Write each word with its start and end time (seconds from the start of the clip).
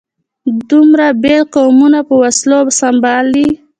دومره 0.69 1.05
بېل 1.23 1.43
قومونه 1.55 1.99
په 2.07 2.13
وسلو 2.21 2.59
سمبال 2.79 3.25
دي. 3.35 3.47